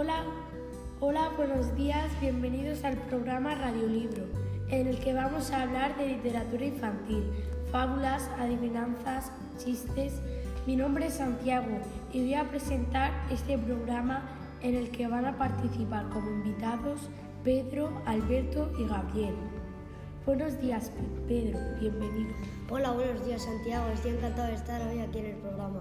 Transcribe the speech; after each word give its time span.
Hola, 0.00 0.22
hola, 1.00 1.32
buenos 1.36 1.74
días, 1.74 2.08
bienvenidos 2.20 2.84
al 2.84 2.96
programa 3.08 3.56
Radiolibro, 3.56 4.26
en 4.68 4.86
el 4.86 5.00
que 5.00 5.12
vamos 5.12 5.50
a 5.50 5.62
hablar 5.62 5.98
de 5.98 6.06
literatura 6.06 6.66
infantil, 6.66 7.24
fábulas, 7.72 8.30
adivinanzas, 8.38 9.32
chistes. 9.56 10.12
Mi 10.68 10.76
nombre 10.76 11.08
es 11.08 11.14
Santiago 11.14 11.80
y 12.12 12.20
voy 12.20 12.34
a 12.34 12.48
presentar 12.48 13.10
este 13.32 13.58
programa 13.58 14.22
en 14.62 14.76
el 14.76 14.92
que 14.92 15.08
van 15.08 15.24
a 15.24 15.36
participar 15.36 16.08
como 16.10 16.30
invitados 16.30 17.10
Pedro, 17.42 17.90
Alberto 18.06 18.70
y 18.78 18.86
Gabriel. 18.86 19.34
Buenos 20.24 20.60
días, 20.60 20.92
Pedro, 21.26 21.58
bienvenido. 21.80 22.36
Hola, 22.70 22.92
buenos 22.92 23.26
días, 23.26 23.42
Santiago. 23.42 23.88
Estoy 23.88 24.12
encantado 24.12 24.46
de 24.46 24.54
estar 24.54 24.80
hoy 24.86 25.00
aquí 25.00 25.18
en 25.18 25.26
el 25.26 25.36
programa. 25.38 25.80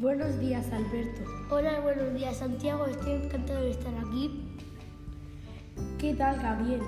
Buenos 0.00 0.38
días, 0.38 0.64
Alberto. 0.72 1.22
Hola, 1.50 1.80
buenos 1.80 2.14
días, 2.14 2.36
Santiago. 2.36 2.86
Estoy 2.86 3.14
encantado 3.14 3.64
de 3.64 3.72
estar 3.72 3.92
aquí. 3.98 4.44
¿Qué 5.98 6.14
tal, 6.14 6.40
Gabriel? 6.40 6.82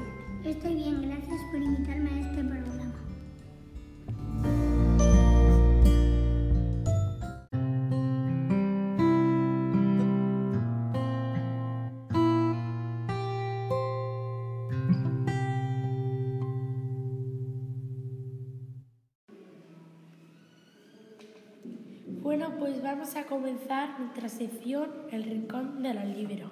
Estoy 0.45 0.77
bien, 0.77 1.03
gracias 1.03 1.41
por 1.51 1.61
invitarme 1.61 2.09
a 2.09 2.21
este 2.21 2.45
programa. 2.45 2.80
Bueno, 22.41 22.57
pues 22.59 22.83
vamos 22.83 23.17
a 23.17 23.27
comenzar 23.27 24.01
nuestra 24.01 24.31
sección 24.31 24.91
El 25.11 25.25
Rincón 25.25 25.83
de 25.83 25.93
los 25.93 26.07
Libros, 26.07 26.51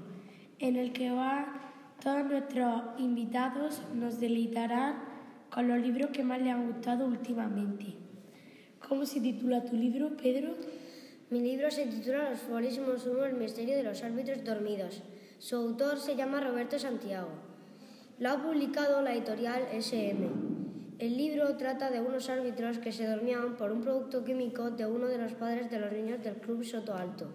en 0.58 0.76
el 0.76 0.92
que 0.92 1.10
va, 1.10 1.94
todos 2.04 2.26
nuestros 2.26 2.82
invitados 2.98 3.80
nos 3.94 4.20
deleitarán 4.20 4.96
con 5.50 5.66
los 5.66 5.80
libros 5.80 6.10
que 6.10 6.22
más 6.22 6.42
les 6.42 6.52
han 6.52 6.70
gustado 6.70 7.06
últimamente. 7.06 7.94
¿Cómo 8.86 9.06
se 9.06 9.22
titula 9.22 9.64
tu 9.64 9.76
libro, 9.76 10.14
Pedro? 10.14 10.56
Mi 11.30 11.40
libro 11.40 11.70
se 11.70 11.86
titula 11.86 12.28
Los 12.28 12.41
Forísimos 12.41 13.06
Humo, 13.06 13.24
el 13.24 13.36
misterio 13.36 13.74
de 13.74 13.84
los 13.84 14.04
árbitros 14.04 14.44
dormidos. 14.44 15.02
Su 15.38 15.56
autor 15.56 15.98
se 16.00 16.16
llama 16.16 16.42
Roberto 16.42 16.78
Santiago. 16.78 17.30
Lo 18.18 18.28
ha 18.28 18.42
publicado 18.42 19.00
la 19.00 19.14
editorial 19.14 19.62
SM. 19.72 20.67
El 20.98 21.16
libro 21.16 21.56
trata 21.56 21.92
de 21.92 22.00
unos 22.00 22.28
árbitros 22.28 22.78
que 22.78 22.91
se 22.91 23.06
dormían 23.06 23.56
por 23.56 23.70
un 23.70 23.82
producto 23.82 24.24
químico 24.24 24.72
de 24.72 24.84
uno 24.84 25.06
de 25.06 25.18
los 25.18 25.32
padres 25.32 25.70
de 25.70 25.78
los 25.78 25.92
niños 25.92 26.24
del 26.24 26.34
Club 26.34 26.64
Soto 26.64 26.92
Alto. 26.92 27.28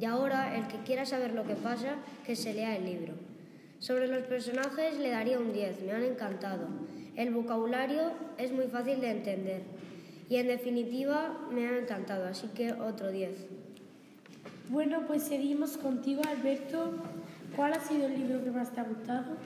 Y 0.00 0.06
ahora, 0.06 0.56
el 0.56 0.66
que 0.66 0.78
quiera 0.78 1.04
saber 1.04 1.34
lo 1.34 1.44
que 1.44 1.54
pasa, 1.54 1.96
que 2.24 2.34
se 2.34 2.54
lea 2.54 2.74
el 2.74 2.86
libro. 2.86 3.12
Sobre 3.80 4.08
los 4.08 4.22
personajes 4.22 4.98
le 4.98 5.10
daría 5.10 5.38
un 5.38 5.52
10, 5.52 5.82
me 5.82 5.92
han 5.92 6.04
encantado. 6.04 6.68
El 7.14 7.34
vocabulario 7.34 8.12
es 8.38 8.50
muy 8.50 8.68
fácil 8.68 9.02
de 9.02 9.10
entender. 9.10 9.60
Y 10.30 10.36
en 10.36 10.46
definitiva, 10.46 11.48
me 11.52 11.68
ha 11.68 11.76
encantado, 11.76 12.26
así 12.26 12.48
que 12.54 12.72
otro 12.72 13.10
10. 13.10 13.46
Bueno, 14.70 15.04
pues 15.06 15.24
seguimos 15.24 15.76
contigo, 15.76 16.22
Alberto. 16.26 16.92
¿Cuál 17.54 17.74
ha 17.74 17.80
sido 17.80 18.06
el 18.06 18.14
libro 18.14 18.42
que 18.42 18.50
más 18.50 18.72
te 18.72 18.80
ha 18.80 18.84
gustado? 18.84 19.36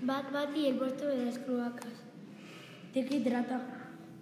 Bat 0.00 0.32
Bat 0.32 0.56
y 0.56 0.68
el 0.68 0.76
puesto 0.76 1.06
de 1.06 1.26
las 1.26 1.38
cloacas. 1.38 2.11
¿De 2.94 3.04
qué 3.06 3.20
trata? 3.20 3.62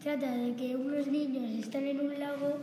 Trata 0.02 0.36
de 0.36 0.54
que 0.54 0.76
unos 0.76 1.06
niños 1.08 1.44
están 1.58 1.84
en 1.86 2.00
un 2.00 2.18
lago 2.18 2.58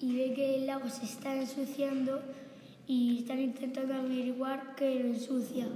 y 0.00 0.16
ve 0.16 0.32
que 0.34 0.56
el 0.56 0.66
lago 0.66 0.88
se 0.88 1.04
está 1.04 1.34
ensuciando 1.34 2.22
y 2.86 3.18
están 3.18 3.38
intentando 3.38 3.94
averiguar 3.94 4.74
qué 4.74 5.00
lo 5.00 5.08
ensucia. 5.08 5.66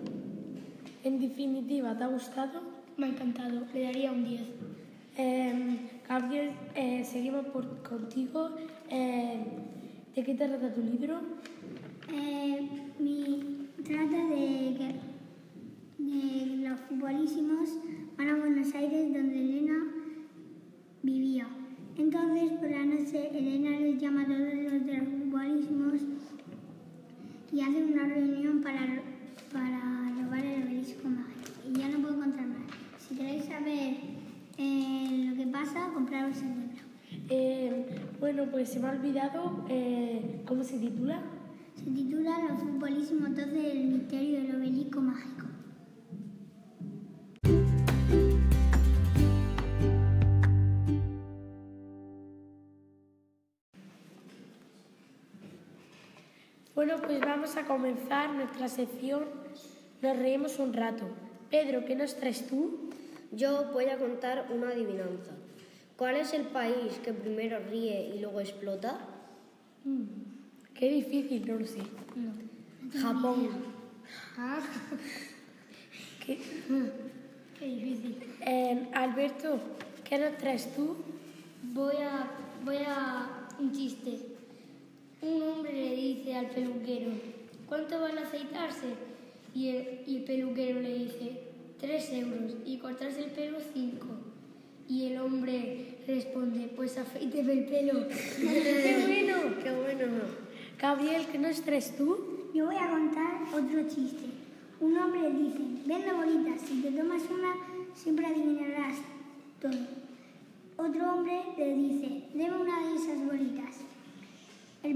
En 1.05 1.21
definitiva, 1.21 1.97
¿te 1.97 2.05
ha 2.05 2.07
gustado? 2.09 2.63
Me 2.97 3.07
ha 3.07 3.09
encantado, 3.11 3.67
le 3.75 3.83
daría 3.83 4.11
un 4.11 4.25
10. 4.25 4.41
Eh, 5.19 5.79
Gabriel, 6.09 6.51
eh, 6.75 7.05
seguimos 7.05 7.47
por, 7.47 7.83
contigo. 7.83 8.51
Eh, 8.91 9.45
¿De 10.15 10.25
qué 10.25 10.35
trata 10.35 10.73
tu 10.73 10.83
libro? 10.83 11.21
Eh, 12.11 12.69
mi, 12.99 13.69
trata 13.85 14.17
de 14.29 14.75
que 14.79 15.17
de 15.99 16.69
los 16.69 16.81
futbolísimos 16.81 17.71
van 18.17 18.29
a 18.29 18.37
Buenos 18.37 18.75
Aires 18.75 19.13
donde 19.13 19.39
Elena 19.39 19.93
vivía. 21.03 21.49
Entonces 21.99 22.53
por 22.53 22.71
la 22.71 22.85
noche 22.85 23.31
Elena 23.37 23.79
les 23.81 24.01
llama 24.01 24.23
a 24.23 24.27
todos 24.27 24.55
los 24.55 24.87
de 24.87 24.99
los 24.99 25.09
futbolísimos 25.09 26.01
y 27.67 27.69
hace 27.69 27.93
una 27.93 28.05
reunión 28.05 28.63
para, 28.63 29.03
para 29.53 30.13
robar 30.23 30.45
el 30.45 30.63
obelisco 30.63 31.09
mágico. 31.09 31.69
Y 31.69 31.79
ya 31.79 31.89
no 31.89 31.99
puedo 31.99 32.19
contar 32.21 32.47
más. 32.47 32.63
Si 33.01 33.17
queréis 33.17 33.45
saber 33.47 33.97
eh, 34.57 35.27
lo 35.29 35.37
que 35.37 35.47
pasa, 35.51 35.91
compraros 35.93 36.37
el 36.43 36.49
libro. 36.49 36.85
Eh, 37.29 38.01
bueno, 38.21 38.45
pues 38.51 38.69
se 38.69 38.79
me 38.79 38.89
ha 38.89 38.91
olvidado 38.93 39.67
eh, 39.69 40.43
cómo 40.47 40.63
se 40.63 40.79
titula. 40.79 41.21
Se 41.75 41.91
titula 41.91 42.39
Los 42.49 42.61
futbolísimos 42.61 43.31
12 43.35 43.47
del 43.51 43.85
misterio 43.89 44.43
del 44.43 44.57
obelisco 44.57 45.01
mágico. 45.01 45.47
Bueno, 56.77 56.97
pues 57.01 57.19
vamos 57.21 57.57
a 57.57 57.65
comenzar 57.65 58.35
nuestra 58.35 58.69
sección. 58.69 59.25
Nos 60.03 60.19
reímos 60.19 60.59
un 60.59 60.75
rato. 60.75 61.07
Pedro, 61.51 61.87
¿qué 61.87 61.97
nos 61.97 62.17
traes 62.17 62.47
tú? 62.47 62.91
Yo 63.33 63.73
voy 63.73 63.87
a 63.87 63.97
contar 63.97 64.49
una 64.55 64.69
adivinanza. 64.69 65.33
¿Cuál 65.97 66.17
es 66.17 66.35
el 66.35 66.43
país 66.43 67.01
que 67.03 67.15
primero 67.15 67.59
ríe 67.71 68.15
y 68.15 68.21
luego 68.21 68.41
explota? 68.41 68.99
Mm, 69.85 70.05
qué 70.75 70.91
difícil, 70.91 71.49
no 71.49 71.55
lo 71.55 71.67
sé. 71.67 71.81
Japón. 73.01 73.49
Ah, 74.37 74.61
¿Qué? 76.27 76.39
qué 77.59 77.65
difícil. 77.65 78.19
Eh, 78.43 78.91
Alberto, 78.93 79.61
¿qué 80.05 80.19
nos 80.19 80.37
traes 80.37 80.77
tú? 80.77 80.95
Voy 81.73 81.97
a, 81.97 82.31
voy 82.67 82.81
a 82.87 83.49
un 83.59 83.73
chiste. 83.73 84.36
Un 85.27 85.43
hombre 85.43 85.73
le 85.73 85.97
dice 85.97 86.37
al 86.37 86.47
peluquero, 86.47 87.11
¿cuánto 87.69 88.01
van 88.01 88.17
a 88.19 88.23
aceitarse? 88.23 88.95
Y 89.53 89.71
el, 89.71 90.01
y 90.07 90.17
el 90.19 90.23
peluquero 90.23 90.81
le 90.81 90.99
dice, 90.99 91.41
tres 91.81 92.13
euros. 92.13 92.55
Y 92.65 92.79
cortarse 92.79 93.25
el 93.25 93.31
pelo, 93.33 93.59
cinco. 93.75 94.07
Y 94.89 95.07
el 95.07 95.19
hombre 95.19 95.99
responde, 96.07 96.71
pues 96.77 96.97
afeíteme 96.97 97.55
el 97.55 97.65
pelo. 97.65 98.07
¡Qué 98.37 99.05
bueno! 99.05 99.57
¡Qué 99.63 99.71
bueno! 99.73 100.13
Gabriel, 100.81 101.27
¿qué 101.33 101.39
nos 101.39 101.61
traes 101.63 101.97
tú? 101.97 102.51
Yo 102.55 102.67
voy 102.67 102.77
a 102.77 102.89
contar 102.89 103.43
otro 103.53 103.83
chiste. 103.89 104.27
Un 104.81 104.97
hombre 104.97 105.29
dice, 105.31 105.59
vende 105.87 106.13
bolitas, 106.13 106.61
si 106.61 106.83
te 106.83 106.91
tomas 106.93 107.23
una 107.31 107.55
siempre 107.97 108.27
adivinarás 108.27 108.99
todo. 109.61 109.73
Otro 110.77 111.15
hombre 111.15 111.43
le 111.57 111.75
dice, 111.75 112.25
deme 112.35 112.59
una 112.59 112.89
de 112.89 112.97
esas 112.97 113.16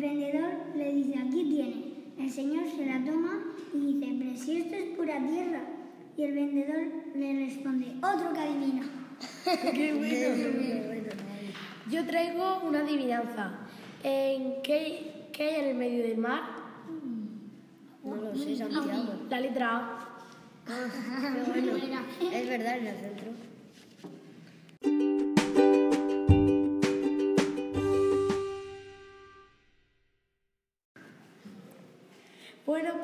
vendedor 0.01 0.51
le 0.75 0.93
dice, 0.95 1.19
aquí 1.19 1.45
tiene. 1.49 1.91
El 2.19 2.31
señor 2.31 2.65
se 2.69 2.87
la 2.87 3.05
toma 3.05 3.45
y 3.73 3.95
dice, 3.95 4.15
pero 4.19 4.37
si 4.37 4.57
esto 4.61 4.75
es 4.75 4.97
pura 4.97 5.19
tierra. 5.27 5.63
Y 6.17 6.25
el 6.25 6.35
vendedor 6.35 6.81
le 7.15 7.47
responde, 7.47 7.87
otro 8.03 8.33
que 8.35 8.41
adivina. 8.41 8.83
¡Qué 9.75 9.95
bueno! 9.95 11.11
Yo 11.91 12.07
traigo 12.07 12.61
una 12.67 12.81
adivinanza. 12.81 13.59
¿En 14.03 14.63
qué, 14.63 15.29
qué 15.33 15.43
hay 15.45 15.61
en 15.61 15.69
el 15.71 15.77
medio 15.77 16.03
del 16.05 16.19
mar? 16.19 16.43
No 18.05 18.17
lo 18.17 18.35
sé, 18.35 18.57
Santiago. 18.57 19.27
La 19.29 19.41
letra 19.41 19.77
A. 19.77 20.01
Ah, 20.69 21.37
bueno. 21.49 21.73
Es 22.33 22.49
verdad, 22.49 22.79
en 22.79 22.87
el 22.87 22.97
centro. 22.97 23.50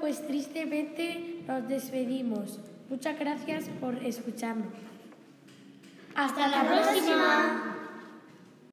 Pues 0.06 0.24
tristemente 0.24 1.42
nos 1.48 1.66
despedimos. 1.66 2.60
Muchas 2.88 3.18
gracias 3.18 3.64
por 3.80 3.96
escucharnos. 4.04 4.72
Hasta 6.14 6.46
la 6.46 6.62
próxima. 6.62 7.85